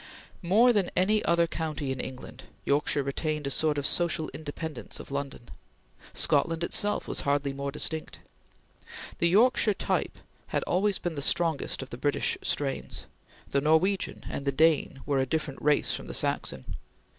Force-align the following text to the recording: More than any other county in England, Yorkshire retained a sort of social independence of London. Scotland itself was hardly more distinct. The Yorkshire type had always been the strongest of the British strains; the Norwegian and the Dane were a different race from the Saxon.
More 0.41 0.73
than 0.73 0.89
any 0.97 1.23
other 1.25 1.45
county 1.45 1.91
in 1.91 1.99
England, 1.99 2.45
Yorkshire 2.65 3.03
retained 3.03 3.45
a 3.45 3.51
sort 3.51 3.77
of 3.77 3.85
social 3.85 4.29
independence 4.33 4.99
of 4.99 5.11
London. 5.11 5.49
Scotland 6.11 6.63
itself 6.63 7.07
was 7.07 7.19
hardly 7.19 7.53
more 7.53 7.71
distinct. 7.71 8.17
The 9.19 9.29
Yorkshire 9.29 9.75
type 9.75 10.17
had 10.47 10.63
always 10.63 10.97
been 10.97 11.13
the 11.13 11.21
strongest 11.21 11.83
of 11.83 11.91
the 11.91 11.99
British 11.99 12.35
strains; 12.41 13.05
the 13.51 13.61
Norwegian 13.61 14.23
and 14.27 14.43
the 14.45 14.51
Dane 14.51 15.01
were 15.05 15.19
a 15.19 15.27
different 15.27 15.61
race 15.61 15.93
from 15.93 16.07
the 16.07 16.15
Saxon. 16.15 16.77